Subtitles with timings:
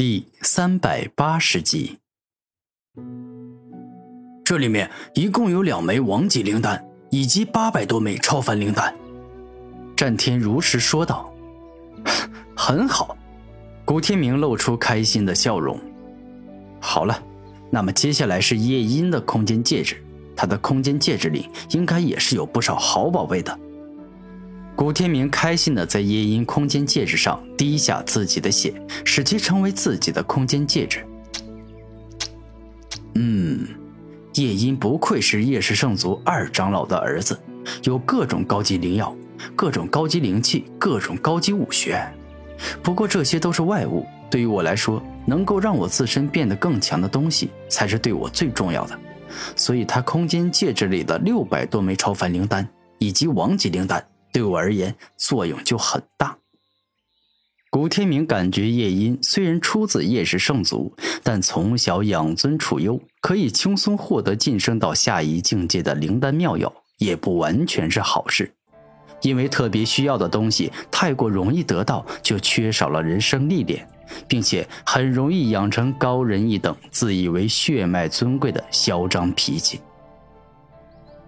[0.00, 1.98] 第三百八十集，
[4.42, 8.94] 这里面一共有两枚王级灵丹，以及八百多枚超凡灵丹。
[9.94, 11.30] 战天如实说道
[12.56, 13.14] ：“很好。”
[13.84, 15.78] 古天明露出开心的笑容。
[16.80, 17.22] 好了，
[17.70, 20.02] 那么接下来是夜莺的空间戒指，
[20.34, 23.60] 他的空间戒指里应该也是有不少好宝贝的。
[24.80, 28.72] 古天明开心的在夜莺空间戒指上滴下自己的血，
[29.04, 31.04] 使其成为自己的空间戒指。
[33.12, 33.68] 嗯，
[34.36, 37.38] 夜莺不愧是夜氏圣族二长老的儿子，
[37.82, 39.14] 有各种高级灵药、
[39.54, 42.02] 各种高级灵气、各种高级武学。
[42.82, 48.98] 不过这些都是外物，对于我来说，能够让我自身变得更强的东西才是对我最重要的。
[49.54, 52.66] 所以，他空间戒指里的六百多枚超凡灵丹
[52.96, 54.02] 以及王级灵丹。
[54.32, 56.36] 对我而言，作用就很大。
[57.70, 68.52] 古天明感觉叶音虽然出自叶氏圣族，但从小养尊处优，可以轻松获得晋升到下一境界的灵丹妙药，也不完全是好事。
[69.22, 73.86] 因为特别需要的东西太过容易得到，就缺少了人生历练，
[74.26, 79.80] 并且很容易养成高人一等、自以为血脉尊贵的嚣张脾气。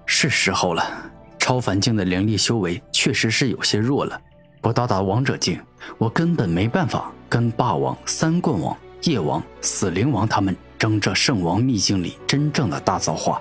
[0.06, 1.12] 是时候了。
[1.53, 4.19] 超凡境的灵力修为确实是有些弱了，
[4.62, 5.61] 不到达王者境，
[5.98, 13.39] 我根本没办法跟霸王、三冠王、夜王、死灵王他们争这圣王秘境里真正的大造化。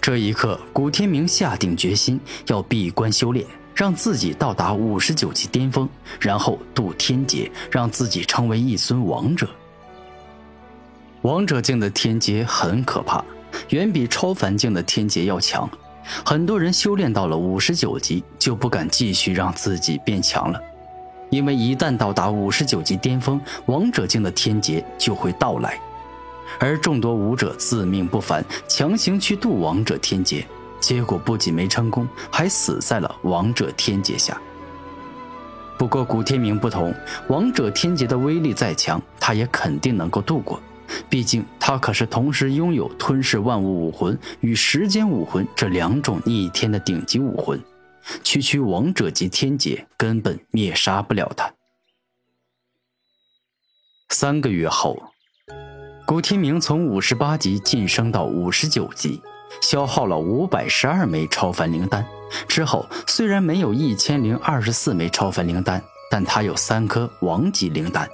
[0.00, 3.46] 这一刻，古天明下定决心要闭关修炼，
[3.76, 9.48] 让自己到达五十九级巅峰，然后渡天劫，让自己成为一尊王者。
[11.20, 13.24] 王者境的天劫很可怕，
[13.68, 15.70] 远比超凡境的天劫要强。
[16.24, 20.60] 很多人修炼到了五十九级，就不敢继续让自己变强了，
[21.30, 25.78] 因为一旦到达五十九级巅峰，王者境的天劫就会到来，
[26.58, 30.46] 而众多武者自命不凡，强行去渡王者天劫，
[30.80, 34.40] 结果不仅没成功，还死在了王者天劫下。
[35.78, 36.94] 不过古天明不同，
[37.28, 40.60] 王者天劫的威力再强，他也肯定能够度过。
[41.08, 47.62] 毕竟他可是同时拥有吞噬万物武魂与时间武魂这两种逆天的顶级武魂，
[48.22, 51.52] 区区王者级天劫根本灭杀不了他。
[54.08, 55.02] 三个月后，
[56.06, 59.22] 古天明从五十八级晋升到五十九级，
[59.62, 62.06] 消耗了五百十二枚超凡灵丹。
[62.48, 68.08] 之后虽然没有一千零二十四枚超凡灵丹，但他有三颗王级灵丹。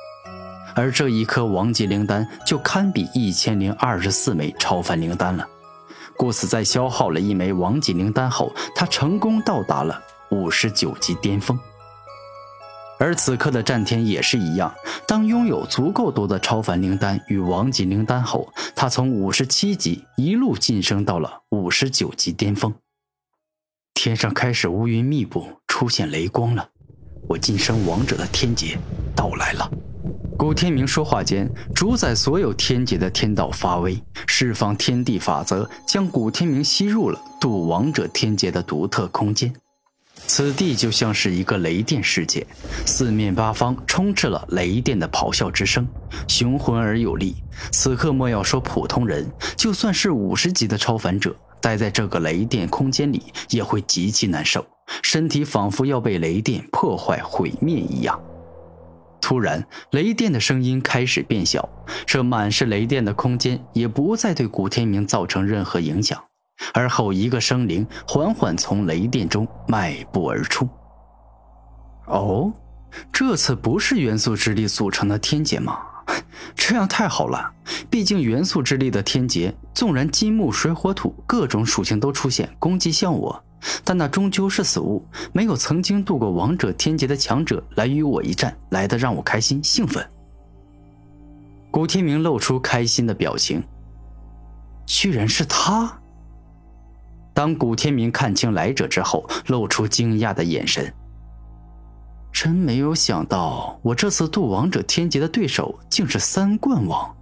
[0.79, 5.45] 而这一颗王级灵丹就堪比一千零二十四枚超凡灵丹了，
[6.17, 10.01] 故此在消耗了一枚王级灵丹后，他成功到达了
[10.31, 11.59] 五十九级巅峰。
[13.01, 14.73] 而此刻的战天也是一样，
[15.05, 22.73] 当拥有足够多的超凡灵丹与王级灵丹后，他从五十七级一路晋升到了五十九级巅峰。
[23.95, 26.69] 天上开始乌云密布，出现雷光了，
[27.29, 28.79] 我晋升王者的天劫
[29.17, 29.69] 到来了。
[30.39, 39.53] 古天明说话间，主宰所有天劫的天道发威，释放天地法则，将古天明吸入了渡王者天劫的独特空间。
[40.29, 42.47] 此地就像是一个雷电世界，
[42.87, 45.85] 四面八方充斥了雷电的咆哮之声，
[46.29, 47.35] 雄浑而有力。
[47.73, 54.65] 此刻莫要说普通人，就算是五十级的超凡者，待在这个雷电空间里也会极其难受，
[55.03, 58.21] 身体仿佛要被雷电破坏毁灭一样。
[59.21, 61.69] 突然，雷电的声音开始变小，
[62.07, 66.23] 这满是雷电的空间也不再对古天明造成任何影响。
[66.75, 70.69] 而后，一个生灵缓缓从雷电中迈步而出。
[72.07, 72.53] 哦，
[73.13, 75.79] 这次不是元素之力组成的天劫吗？
[76.55, 77.53] 这样太好了，
[77.91, 83.45] 毕竟元素之力的天劫，纵然金木水火土各种属性都出现攻击向我。
[83.85, 90.07] 但那终究是死物，没有曾经度过王者天劫的强者来与我一战，来的让我开心兴奋。
[91.71, 93.63] 古天明露出开心的表情，
[94.87, 96.01] 居然是他。
[97.35, 100.93] 当古天明看清来者之后，露出惊讶的眼神。
[102.33, 107.15] 真没有想到，我这次渡王者天劫的对手竟是三冠王。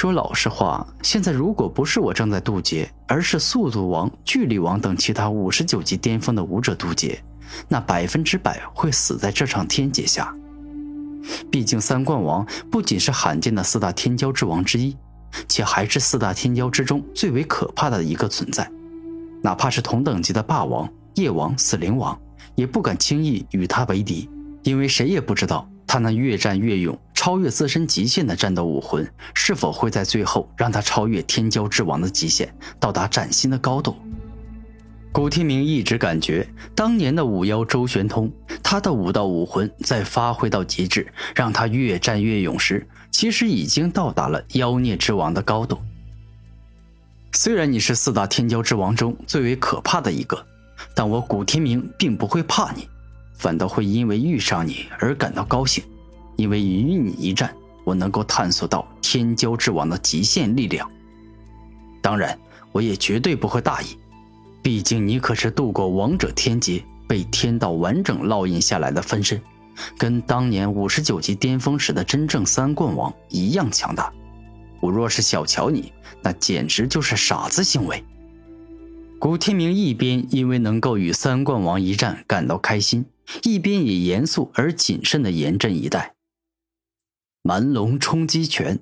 [0.00, 7.22] 说老实话，现在如果不是我正在渡劫，而是速度王、距离王等其他五十九级巅峰的武者渡劫，
[7.68, 10.34] 那百分之百会死在这场天劫下。
[11.50, 14.96] 毕竟三冠王不仅是罕见的四大天骄之王之一，
[15.46, 18.66] 且还是四大天骄之中最为可怕的一个存在。
[19.42, 22.18] 哪怕是同等级的霸王、夜王、死灵王，
[22.54, 24.30] 也不敢轻易与他为敌，
[24.62, 26.96] 因为谁也不知道他那越战越勇。
[27.12, 32.48] 超越自身极限的战斗武魂，是否会在最后让他超越天骄之王的极限，
[32.78, 33.96] 到达崭新的高度？
[35.12, 38.32] 古天明一直感觉，当年的五妖周玄通，
[38.62, 45.76] 他的武道武魂在发挥到极致，让他越战越勇时，其实已经到达了妖孽之王的高度。
[47.34, 50.46] 虽然你是四大天骄之王中最为可怕的一个，
[50.94, 52.88] 但我古天明并不会怕你，
[53.40, 55.82] 反倒会因为遇上你而感到高兴，
[56.36, 57.50] 因为与你一战，
[57.84, 60.86] 我能够探索到天骄之王的极限力量。
[62.02, 62.38] 当然，
[62.70, 63.96] 我也绝对不会大意，
[64.60, 69.40] 毕竟你可是度过王者天劫，被天道完整烙印下来的分身，
[69.96, 74.12] 跟当年五十九级巅峰时的真正三冠王一样强大。
[74.80, 75.90] 我若是小瞧你，
[76.20, 78.04] 那简直就是傻子行为。
[79.18, 83.06] 古天明一边因为能够与三冠王一战感到开心，
[83.42, 86.14] 一边也严肃而谨慎地严阵以待。
[87.42, 88.80] 蛮龙冲击拳，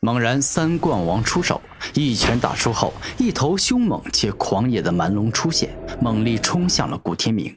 [0.00, 1.60] 猛然三冠王出手，
[1.94, 7.56] 一拳打出后，一头凶猛且狂野的蛮龙出现，猛力冲向了古天明。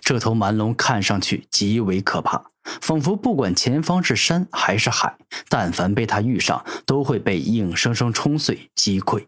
[0.00, 2.50] 这头蛮龙看上去极为可怕。
[2.82, 5.16] 仿佛不管前方是山还是海，
[5.48, 9.24] 但凡被他遇上，都会被硬生生冲碎击溃。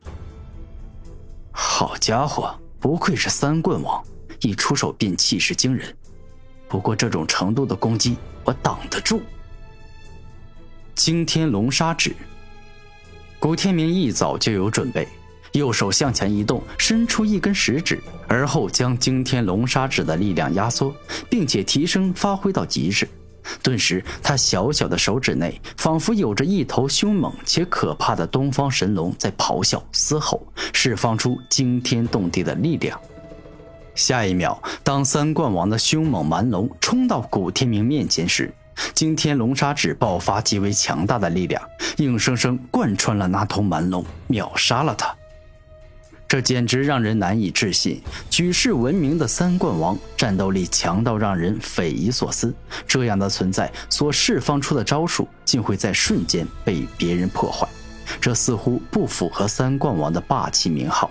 [1.51, 4.05] 好家伙，不愧是三冠王，
[4.43, 5.97] 一出手便气势惊人。
[6.73, 9.21] 不过这种程度的攻击，我挡得住。
[10.95, 12.17] 惊天龙杀指，
[13.39, 15.07] 古天明一早就有准备，
[15.53, 20.97] 右手向前一动，伸出一根食指，而后将惊天龙杀指的力量压缩，
[21.29, 23.07] 并且提升发挥到极致。
[23.63, 32.99] 顿时，他小小的手指内仿佛有着一头凶猛且可怕的东方神龙在咆哮嘶吼，释放出惊天动地的力量。
[33.95, 38.53] 下一秒，当三冠王的凶猛蛮龙冲到古天明面前时，
[38.95, 41.63] 惊天龙杀指爆发极为强大的力量，
[41.99, 45.15] 硬生生贯穿了那头蛮龙，秒杀了他。
[46.27, 48.01] 这简直让人难以置信！
[48.31, 52.55] 举世闻名的三冠王，战斗力强到让人匪夷所思。
[52.87, 57.69] 这样的存在所释放出的招数，竟会在瞬间被别人破坏，
[58.19, 61.11] 这似乎不符合三冠王的霸气名号。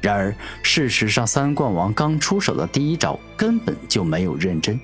[0.00, 4.78] 然而，事实上，三冠王刚出手的第一招根本就没有认真。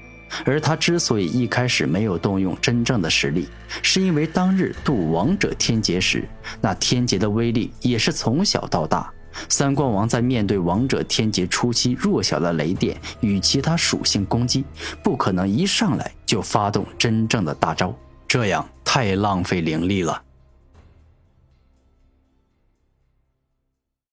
[0.47, 3.47] 而他之所以一开始没有动用真正的实力，
[3.83, 6.27] 是因为当日渡王者天劫时，
[6.61, 9.13] 那天劫的威力也是从小到大。
[9.49, 14.65] 三冠王在面对王者天劫初期弱小的雷电与其他属性攻击，
[15.03, 17.95] 不可能一上来就发动真正的大招，
[18.27, 20.23] 这样太浪费灵力了。